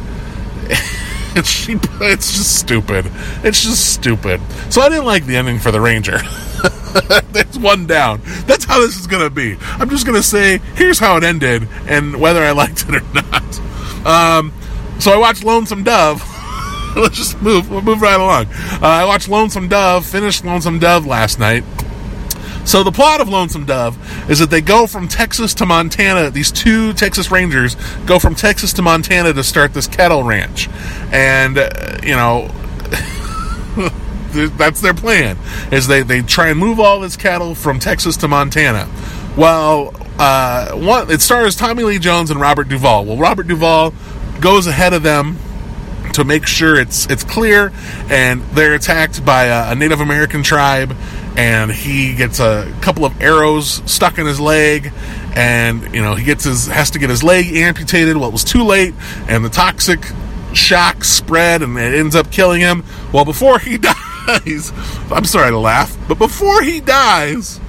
[1.39, 3.05] it's she, it's just stupid.
[3.43, 4.41] It's just stupid.
[4.71, 6.17] So I didn't like the ending for the Ranger.
[7.31, 8.21] That's one down.
[8.47, 9.55] That's how this is gonna be.
[9.73, 14.07] I'm just gonna say here's how it ended, and whether I liked it or not.
[14.07, 14.51] Um,
[14.99, 16.23] so I watched Lonesome Dove.
[16.95, 17.69] Let's just move.
[17.69, 18.47] We'll move right along.
[18.81, 20.07] Uh, I watched Lonesome Dove.
[20.07, 21.63] Finished Lonesome Dove last night.
[22.67, 23.97] So the plot of Lonesome Dove
[24.29, 26.29] is that they go from Texas to Montana.
[26.29, 27.75] These two Texas Rangers
[28.05, 30.67] go from Texas to Montana to start this cattle ranch,
[31.11, 32.51] and uh, you know.
[34.57, 35.37] that's their plan
[35.71, 38.87] is they, they try and move all this cattle from texas to montana
[39.37, 43.93] well uh, one, it stars tommy lee jones and robert duvall well robert duvall
[44.41, 45.37] goes ahead of them
[46.13, 47.71] to make sure it's it's clear
[48.09, 50.95] and they're attacked by a, a native american tribe
[51.37, 54.91] and he gets a couple of arrows stuck in his leg
[55.35, 58.17] and you know he gets his has to get his leg amputated.
[58.17, 58.95] Well it was too late
[59.29, 60.03] and the toxic
[60.53, 62.83] shock spread and it ends up killing him.
[63.13, 63.77] Well before he
[64.27, 64.73] dies
[65.09, 67.61] i'm sorry to laugh but before he dies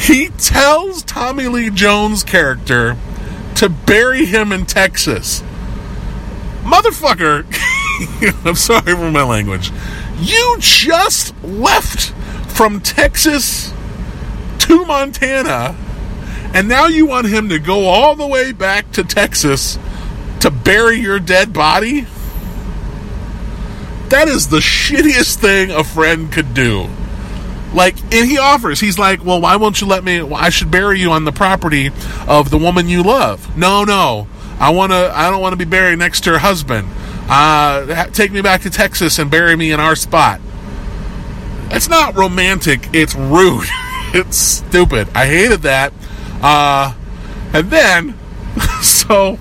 [0.00, 2.96] he tells tommy lee jones character
[3.54, 5.42] to bury him in texas.
[6.62, 7.44] Motherfucker
[8.46, 9.70] i'm sorry for my language.
[10.18, 12.14] You just left
[12.62, 13.74] from Texas
[14.60, 15.74] to Montana,
[16.54, 19.80] and now you want him to go all the way back to Texas
[20.38, 22.06] to bury your dead body?
[24.10, 26.88] That is the shittiest thing a friend could do.
[27.74, 30.20] Like, and he offers, he's like, well, why won't you let me?
[30.20, 31.90] I should bury you on the property
[32.28, 33.58] of the woman you love.
[33.58, 34.28] No, no.
[34.60, 36.86] I want to, I don't want to be buried next to her husband.
[37.28, 40.40] Uh, take me back to Texas and bury me in our spot.
[41.72, 42.88] It's not romantic.
[42.92, 43.66] It's rude.
[44.14, 45.08] it's stupid.
[45.14, 45.92] I hated that.
[46.42, 46.94] Uh,
[47.52, 48.18] and then,
[48.82, 49.38] so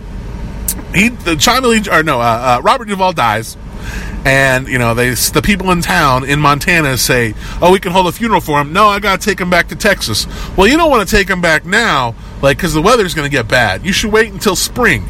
[0.94, 3.58] he, the China Lee, or no, uh, uh, Robert Duvall dies,
[4.26, 8.08] and you know they, the people in town in Montana say, "Oh, we can hold
[8.08, 10.28] a funeral for him." No, I got to take him back to Texas.
[10.56, 13.48] Well, you don't want to take him back now, like because the weather's to get
[13.48, 13.86] bad.
[13.86, 15.06] You should wait until spring.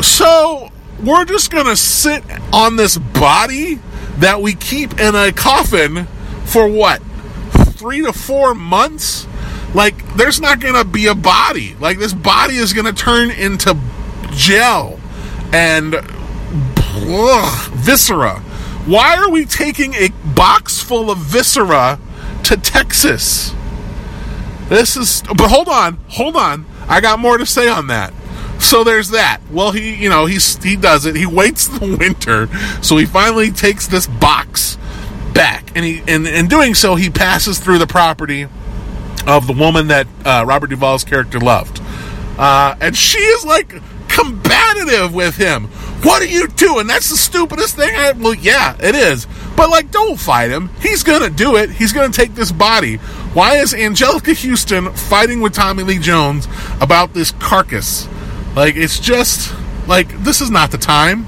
[0.00, 0.70] So
[1.02, 2.22] we're just to sit
[2.52, 3.80] on this body
[4.18, 6.08] that we keep in a coffin
[6.46, 7.02] for what?
[7.74, 9.26] Three to four months?
[9.74, 11.74] Like, there's not going to be a body.
[11.74, 13.76] Like, this body is going to turn into
[14.30, 14.98] gel
[15.52, 18.40] and ugh, viscera.
[18.86, 21.98] Why are we taking a box full of viscera
[22.44, 23.54] to Texas?
[24.68, 26.66] This is, but hold on, hold on.
[26.88, 28.12] I got more to say on that.
[28.58, 29.40] So there's that.
[29.50, 31.16] Well, he, you know, he's he does it.
[31.16, 32.48] He waits the winter,
[32.82, 34.78] so he finally takes this box
[35.36, 38.48] back, and he, and in doing so, he passes through the property
[39.26, 41.80] of the woman that uh, Robert Duvall's character loved,
[42.38, 43.74] uh, and she is like
[44.08, 45.64] combative with him.
[46.02, 46.86] What are you doing?
[46.86, 47.90] That's the stupidest thing.
[47.94, 49.26] I, well, yeah, it is.
[49.56, 50.70] But like, don't fight him.
[50.80, 51.70] He's gonna do it.
[51.70, 52.96] He's gonna take this body.
[53.34, 56.48] Why is Anjelica Huston fighting with Tommy Lee Jones
[56.80, 58.08] about this carcass?
[58.54, 59.54] Like, it's just
[59.86, 61.26] like this is not the time.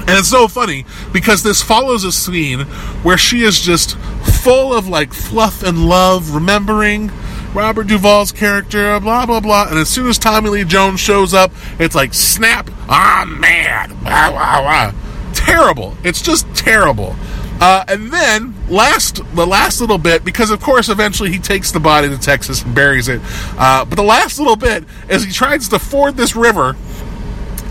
[0.00, 2.60] And it's so funny because this follows a scene
[3.02, 3.96] where she is just
[4.42, 7.12] full of like fluff and love, remembering
[7.54, 9.68] Robert Duvall's character, blah blah blah.
[9.68, 14.30] And as soon as Tommy Lee Jones shows up, it's like snap, I'm mad, blah,
[14.30, 14.94] blah, blah.
[15.32, 15.96] Terrible.
[16.04, 17.16] It's just terrible.
[17.60, 21.80] Uh, and then last the last little bit, because of course eventually he takes the
[21.80, 23.20] body to Texas and buries it.
[23.58, 26.74] Uh, but the last little bit is he tries to ford this river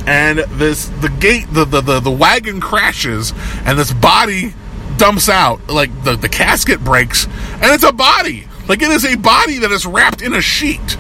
[0.07, 3.33] and this the gate the, the the, the wagon crashes
[3.65, 4.53] and this body
[4.97, 8.47] dumps out like the, the casket breaks and it's a body.
[8.67, 10.97] Like it is a body that is wrapped in a sheet.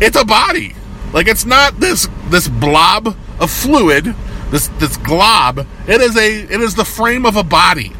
[0.00, 0.74] It's a body.
[1.12, 4.14] Like it's not this this blob of fluid
[4.50, 5.66] this this glob.
[5.88, 7.92] It is a it is the frame of a body.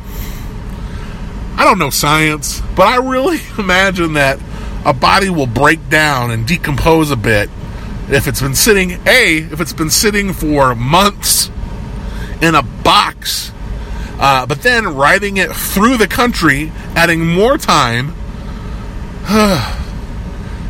[1.57, 4.39] I don't know science but i really imagine that
[4.85, 7.49] a body will break down and decompose a bit
[8.13, 11.51] if it's been sitting a if it's been sitting for months
[12.41, 13.53] in a box
[14.19, 18.15] uh, but then riding it through the country adding more time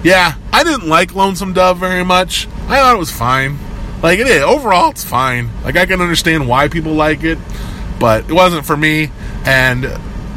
[0.04, 2.46] yeah i didn't like lonesome dove very much.
[2.68, 3.58] I thought it was fine.
[4.02, 5.50] Like it is overall it's fine.
[5.64, 7.38] Like i can understand why people like it
[7.98, 9.10] but it wasn't for me
[9.44, 9.86] and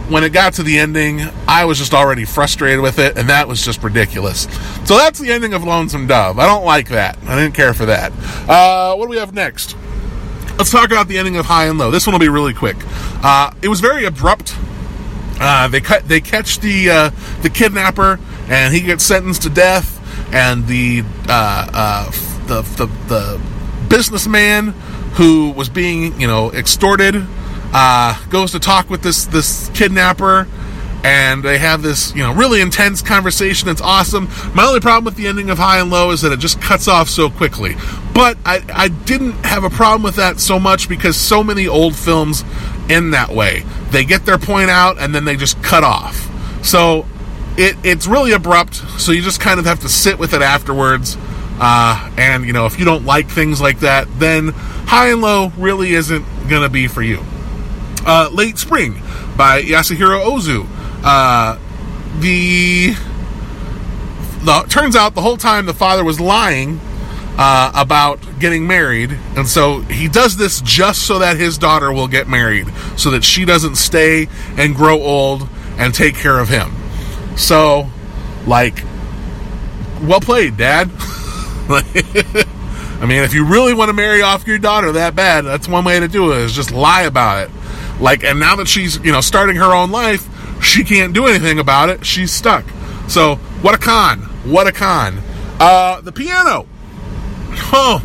[0.09, 3.47] when it got to the ending, I was just already frustrated with it, and that
[3.47, 4.41] was just ridiculous.
[4.85, 6.37] So that's the ending of Lonesome Dove.
[6.37, 7.17] I don't like that.
[7.25, 8.11] I didn't care for that.
[8.47, 9.75] Uh, what do we have next?
[10.57, 11.91] Let's talk about the ending of High and Low.
[11.91, 12.77] This one will be really quick.
[13.23, 14.55] Uh, it was very abrupt.
[15.39, 16.07] Uh, they cut.
[16.07, 17.09] They catch the uh,
[17.41, 19.91] the kidnapper, and he gets sentenced to death.
[20.33, 22.11] And the uh, uh,
[22.47, 23.41] the, the the
[23.89, 24.67] businessman
[25.15, 27.15] who was being you know extorted
[27.77, 30.47] uh, goes to talk with this this kidnapper
[31.03, 33.67] and they have this you know really intense conversation.
[33.67, 34.29] It's awesome.
[34.53, 36.87] My only problem with the ending of high and low is that it just cuts
[36.87, 37.75] off so quickly.
[38.13, 41.97] But i, I didn't have a problem with that so much because so many old
[41.97, 42.45] films
[42.89, 43.65] end that way.
[43.89, 46.29] They get their point out and then they just cut off.
[46.65, 47.05] So
[47.57, 51.17] it, it's really abrupt so you just kind of have to sit with it afterwards.
[51.59, 54.49] Uh, and you know if you don't like things like that then
[54.87, 57.23] high and low really isn't gonna be for you
[58.05, 59.01] uh, Late Spring
[59.37, 60.67] by Yasuhiro Ozu.
[61.03, 61.59] Uh,
[62.19, 62.93] the,
[64.43, 66.79] the turns out the whole time the father was lying
[67.37, 72.07] uh, about getting married, and so he does this just so that his daughter will
[72.07, 76.71] get married, so that she doesn't stay and grow old and take care of him.
[77.35, 77.89] So,
[78.47, 78.83] like,
[80.01, 80.89] well played, Dad.
[83.01, 85.83] I mean, if you really want to marry off your daughter that bad, that's one
[85.83, 86.37] way to do it.
[86.41, 87.54] Is just lie about it.
[87.99, 90.27] Like, and now that she's, you know, starting her own life,
[90.63, 92.05] she can't do anything about it.
[92.05, 92.65] She's stuck.
[93.07, 94.19] So, what a con.
[94.43, 95.19] What a con.
[95.59, 96.67] Uh, the piano.
[97.71, 98.01] Oh,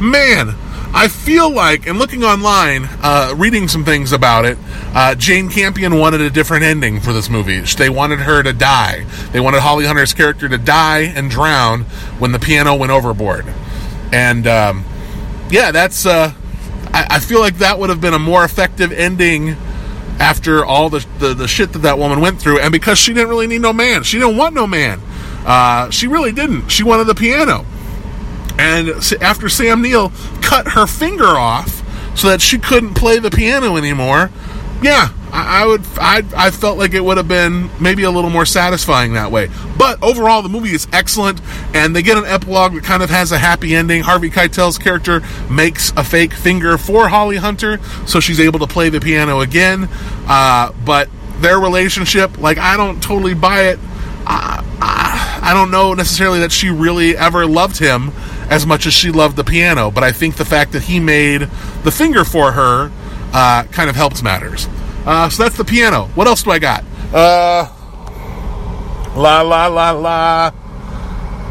[0.00, 0.54] man.
[0.94, 4.58] I feel like, and looking online, uh, reading some things about it,
[4.94, 7.60] uh, Jane Campion wanted a different ending for this movie.
[7.60, 9.06] They wanted her to die.
[9.32, 11.84] They wanted Holly Hunter's character to die and drown
[12.18, 13.46] when the piano went overboard.
[14.12, 14.84] And, um,
[15.50, 16.34] yeah, that's, uh,
[16.92, 19.56] I, I feel like that would have been a more effective ending
[20.18, 23.28] after all the, the, the shit that that woman went through, and because she didn't
[23.28, 25.00] really need no man, she didn't want no man.
[25.44, 26.68] Uh, she really didn't.
[26.68, 27.64] She wanted the piano.
[28.58, 31.82] And after Sam Neill cut her finger off
[32.16, 34.30] so that she couldn't play the piano anymore,
[34.82, 35.80] yeah, I, would.
[35.96, 39.48] I, I felt like it would have been maybe a little more satisfying that way.
[39.78, 41.40] But overall, the movie is excellent,
[41.74, 44.02] and they get an epilogue that kind of has a happy ending.
[44.02, 48.90] Harvey Keitel's character makes a fake finger for Holly Hunter, so she's able to play
[48.90, 49.88] the piano again.
[50.28, 51.08] Uh, but
[51.38, 53.78] their relationship, like, I don't totally buy it.
[54.26, 58.12] I, I, I don't know necessarily that she really ever loved him
[58.50, 61.48] as much as she loved the piano, but I think the fact that he made
[61.84, 62.92] the finger for her
[63.32, 64.68] uh, kind of helps matters.
[65.04, 66.06] Uh, so that's the piano.
[66.14, 66.84] What else do I got?
[67.12, 67.68] Uh,
[69.16, 70.52] la la la la.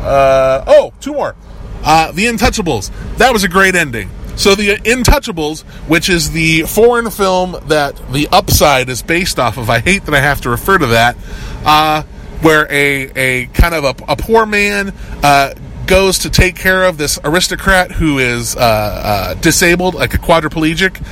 [0.01, 1.35] Uh, oh, two more.
[1.83, 2.91] Uh, the Untouchables.
[3.17, 4.09] That was a great ending.
[4.35, 9.69] so the Intouchables, which is the foreign film that the Upside is based off of,
[9.69, 11.17] I hate that I have to refer to that,
[11.65, 12.03] uh,
[12.41, 15.53] where a, a kind of a, a poor man uh,
[15.85, 21.03] goes to take care of this aristocrat who is uh, uh, disabled, like a quadriplegic,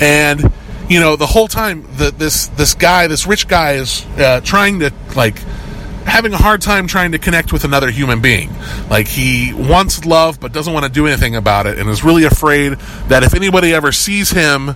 [0.00, 0.50] and
[0.88, 4.92] you know the whole time this this guy, this rich guy, is uh, trying to
[5.14, 5.38] like
[6.08, 8.50] having a hard time trying to connect with another human being.
[8.88, 12.24] Like he wants love but doesn't want to do anything about it and is really
[12.24, 12.74] afraid
[13.08, 14.70] that if anybody ever sees him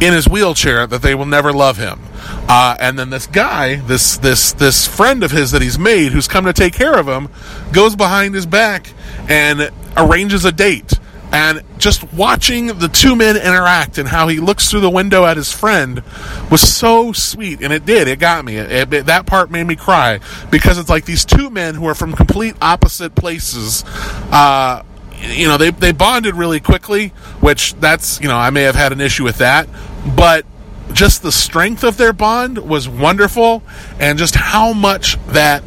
[0.00, 2.00] in his wheelchair that they will never love him.
[2.48, 6.28] Uh, and then this guy, this this this friend of his that he's made, who's
[6.28, 7.28] come to take care of him,
[7.72, 8.92] goes behind his back
[9.28, 10.98] and arranges a date
[11.32, 15.36] and just watching the two men interact and how he looks through the window at
[15.36, 16.02] his friend
[16.50, 17.62] was so sweet.
[17.62, 18.08] And it did.
[18.08, 18.56] It got me.
[18.56, 20.20] It, it, that part made me cry
[20.50, 23.84] because it's like these two men who are from complete opposite places.
[24.30, 24.82] Uh,
[25.20, 27.08] you know, they, they bonded really quickly,
[27.40, 29.68] which that's, you know, I may have had an issue with that.
[30.16, 30.46] But
[30.92, 33.62] just the strength of their bond was wonderful
[33.98, 35.62] and just how much that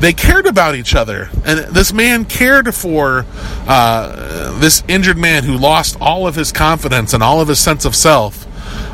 [0.00, 1.30] they cared about each other.
[1.44, 3.24] And this man cared for
[3.66, 7.84] uh, this injured man who lost all of his confidence and all of his sense
[7.84, 8.46] of self.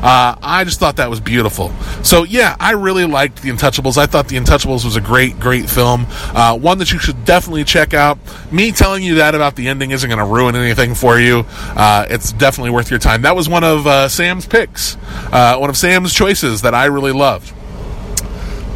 [0.02, 1.72] Uh, I just thought that was beautiful.
[2.02, 3.96] So yeah, I really liked The Untouchables.
[3.96, 6.06] I thought The Untouchables was a great, great film.
[6.10, 8.18] Uh, one that you should definitely check out.
[8.52, 11.44] Me telling you that about the ending isn't going to ruin anything for you.
[11.48, 13.22] Uh, it's definitely worth your time.
[13.22, 14.96] That was one of uh, Sam's picks,
[15.32, 17.52] uh, one of Sam's choices that I really loved.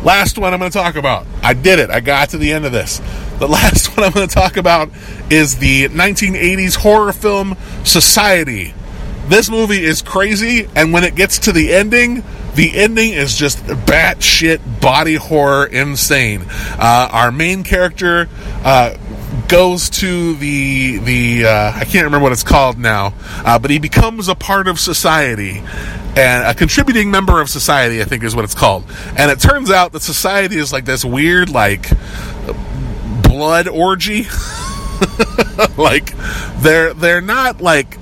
[0.06, 1.26] Last one I'm going to talk about.
[1.42, 1.90] I did it.
[1.90, 2.98] I got to the end of this.
[3.40, 4.88] The last one I'm going to talk about
[5.30, 8.72] is the 1980s horror film Society.
[9.26, 12.22] This movie is crazy, and when it gets to the ending,
[12.56, 16.42] the ending is just batshit body horror insane.
[16.48, 18.30] Uh, our main character
[18.64, 18.96] uh,
[19.46, 23.12] goes to the the uh, I can't remember what it's called now,
[23.44, 25.62] uh, but he becomes a part of society
[26.16, 28.00] and a contributing member of society.
[28.00, 28.84] I think is what it's called.
[29.18, 31.90] And it turns out that society is like this weird like
[33.22, 34.26] blood orgy.
[35.76, 36.16] like
[36.60, 37.98] they're they're not like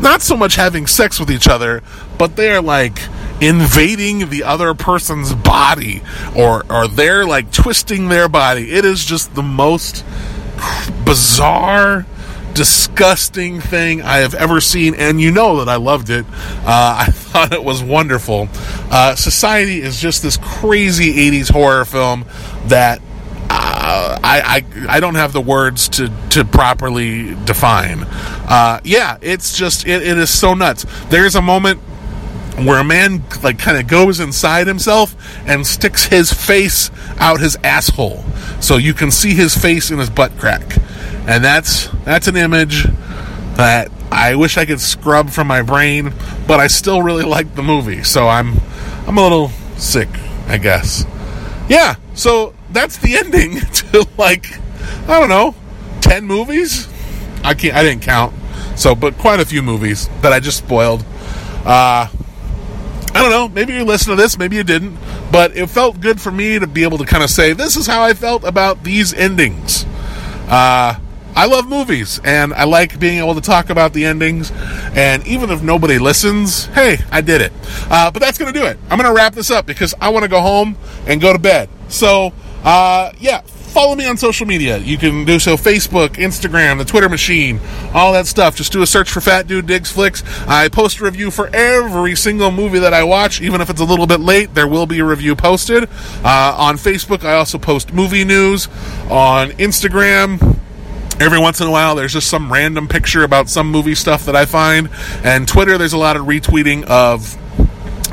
[0.00, 1.82] not so much having sex with each other,
[2.18, 2.98] but they're like
[3.40, 6.02] invading the other person's body
[6.36, 8.70] or or they're like twisting their body.
[8.72, 10.04] It is just the most
[11.04, 12.06] bizarre
[12.54, 16.26] disgusting thing I have ever seen, and you know that I loved it.
[16.28, 18.48] Uh, I thought it was wonderful.
[18.90, 22.24] Uh, Society is just this crazy 80s horror film
[22.66, 23.00] that
[23.52, 28.04] uh, I, I I don't have the words to to properly define.
[28.04, 30.86] Uh, yeah, it's just it, it is so nuts.
[31.08, 31.80] There's a moment
[32.66, 35.14] where a man like kind of goes inside himself
[35.46, 38.24] and sticks his face out his asshole,
[38.60, 40.76] so you can see his face in his butt crack,
[41.26, 42.84] and that's that's an image
[43.54, 46.12] that I wish I could scrub from my brain,
[46.46, 48.60] but I still really like the movie, so I'm
[49.06, 50.08] I'm a little sick,
[50.48, 51.04] I guess.
[51.68, 54.46] Yeah, so that's the ending to like
[55.08, 55.54] I don't know,
[56.00, 56.88] ten movies.
[57.42, 57.74] I can't.
[57.74, 58.34] I didn't count.
[58.76, 61.04] So, but quite a few movies that I just spoiled.
[61.64, 62.08] Uh,
[63.14, 63.48] I don't know.
[63.48, 64.38] Maybe you listened to this.
[64.38, 64.96] Maybe you didn't.
[65.32, 67.86] But it felt good for me to be able to kind of say this is
[67.86, 69.84] how I felt about these endings.
[70.48, 70.98] Uh,
[71.34, 74.52] I love movies and I like being able to talk about the endings.
[74.94, 77.52] And even if nobody listens, hey, I did it.
[77.90, 78.78] Uh, but that's going to do it.
[78.90, 81.38] I'm going to wrap this up because I want to go home and go to
[81.38, 81.68] bed.
[81.88, 82.32] So,
[82.64, 84.78] uh, yeah, follow me on social media.
[84.78, 87.60] You can do so Facebook, Instagram, the Twitter machine,
[87.94, 88.56] all that stuff.
[88.56, 90.22] Just do a search for Fat Dude Digs Flicks.
[90.46, 93.84] I post a review for every single movie that I watch, even if it's a
[93.84, 94.54] little bit late.
[94.54, 95.84] There will be a review posted
[96.24, 97.24] uh, on Facebook.
[97.24, 98.68] I also post movie news
[99.08, 100.58] on Instagram.
[101.20, 104.34] Every once in a while, there's just some random picture about some movie stuff that
[104.34, 104.88] I find.
[105.22, 107.36] And Twitter, there's a lot of retweeting of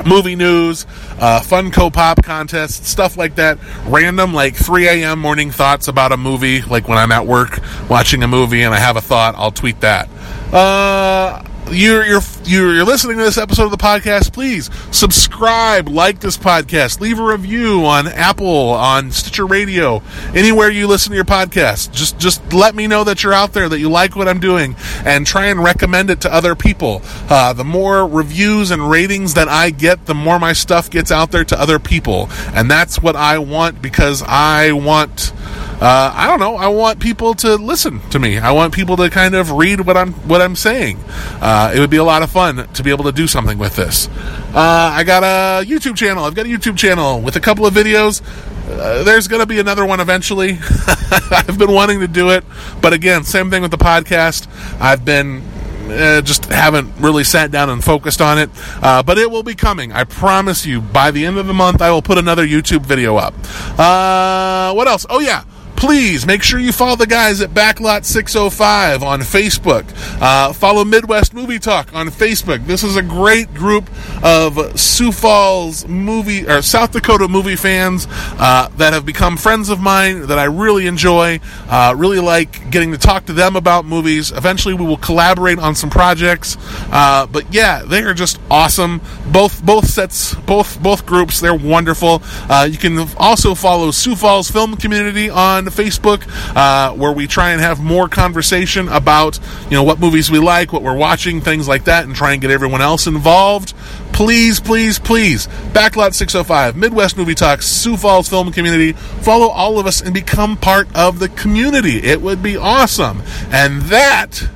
[0.05, 0.85] movie news,
[1.19, 3.57] uh, Funko Pop contests, stuff like that.
[3.85, 5.19] Random, like 3 a.m.
[5.19, 6.61] morning thoughts about a movie.
[6.61, 9.81] Like when I'm at work watching a movie and I have a thought, I'll tweet
[9.81, 10.09] that.
[10.53, 16.37] Uh, you're, you're you're listening to this episode of the podcast, please subscribe, like this
[16.37, 20.01] podcast, leave a review on Apple, on Stitcher Radio,
[20.33, 21.91] anywhere you listen to your podcast.
[21.91, 24.75] Just just let me know that you're out there, that you like what I'm doing,
[25.05, 27.01] and try and recommend it to other people.
[27.29, 31.31] Uh, the more reviews and ratings that I get, the more my stuff gets out
[31.31, 35.33] there to other people, and that's what I want because I want.
[35.79, 36.55] Uh, I don't know.
[36.55, 38.39] I want people to listen to me.
[38.39, 40.97] I want people to kind of read what I'm what I'm saying.
[41.39, 43.75] Uh, it would be a lot of fun to be able to do something with
[43.75, 44.07] this.
[44.55, 46.23] Uh, I got a YouTube channel.
[46.23, 48.23] I've got a YouTube channel with a couple of videos.
[48.67, 50.57] Uh, there's going to be another one eventually.
[51.31, 52.43] I've been wanting to do it,
[52.81, 54.47] but again, same thing with the podcast.
[54.81, 55.43] I've been
[55.91, 58.49] uh, just haven't really sat down and focused on it.
[58.81, 59.91] Uh, but it will be coming.
[59.91, 60.81] I promise you.
[60.81, 63.35] By the end of the month, I will put another YouTube video up.
[63.77, 65.05] Uh, what else?
[65.07, 65.43] Oh yeah
[65.77, 69.85] please make sure you follow the guys at Backlot 605 on Facebook.
[70.19, 72.65] Uh, follow Midwest Movie Talk on Facebook.
[72.65, 73.87] This is a great group
[74.23, 79.79] of Sioux Falls movie or South Dakota movie fans uh, that have become friends of
[79.79, 81.39] mine that I really enjoy.
[81.69, 84.31] Uh, really like getting to talk to them about movies.
[84.31, 86.57] Eventually, we will collaborate on some projects.
[86.91, 88.99] Uh, but yeah, they are just awesome.
[89.31, 92.23] Both both sets, both both groups, they're wonderful.
[92.49, 96.23] Uh, you can also follow Sioux Falls Film Community on Facebook,
[96.55, 100.73] uh, where we try and have more conversation about you know what movies we like,
[100.73, 103.73] what we're watching, things like that, and try and get everyone else involved.
[104.13, 108.93] Please, please, please, Backlot 605, Midwest Movie Talk, Sioux Falls Film Community.
[108.93, 111.97] Follow all of us and become part of the community.
[111.97, 113.21] It would be awesome.
[113.51, 114.49] And that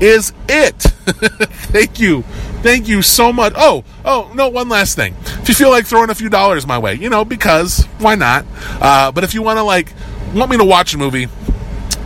[0.00, 0.74] is it.
[1.04, 2.22] Thank you.
[2.62, 3.52] Thank you so much.
[3.56, 5.14] Oh, oh, no, one last thing.
[5.42, 8.46] If you feel like throwing a few dollars my way, you know, because why not?
[8.80, 9.92] Uh, but if you want to, like,
[10.34, 11.28] want me to watch a movie,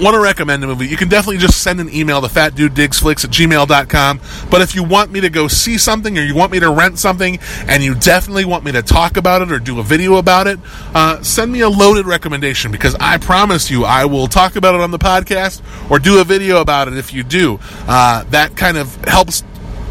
[0.01, 3.31] want to recommend a movie, you can definitely just send an email to fatdudedigsflicks at
[3.31, 4.21] gmail.com.
[4.51, 6.99] But if you want me to go see something or you want me to rent
[6.99, 10.47] something and you definitely want me to talk about it or do a video about
[10.47, 10.59] it,
[10.95, 14.81] uh, send me a loaded recommendation because I promise you I will talk about it
[14.81, 17.59] on the podcast or do a video about it if you do.
[17.87, 19.43] Uh, that kind of helps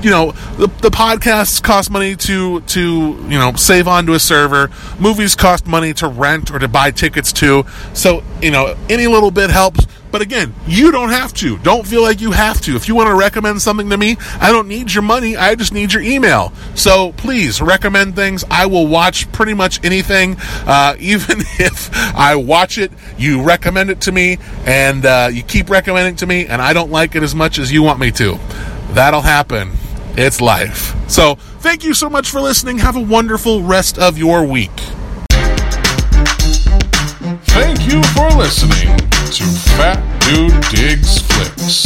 [0.02, 4.70] you know the, the podcasts cost money to to you know save onto a server.
[5.00, 7.66] Movies cost money to rent or to buy tickets to.
[7.94, 9.88] So you know any little bit helps.
[10.10, 11.58] But again you don't have to.
[11.60, 12.76] Don't feel like you have to.
[12.76, 15.36] If you want to recommend something to me i don't need your money.
[15.36, 16.54] I just need your email.
[16.76, 18.44] So please recommend things.
[18.50, 24.02] I will watch pretty much anything uh, even if i watch it you recommend it
[24.02, 27.24] to me and uh, you keep recommending it to me and i don't like it
[27.24, 28.40] as much as you want me to.
[28.94, 29.72] That'll happen
[30.20, 30.96] it's life.
[31.08, 32.80] So thank you so much for listening.
[32.80, 34.72] Have a wonderful rest of your week.
[37.54, 39.44] Thank you for listening to
[39.78, 41.86] Fat Dude Digs Flicks.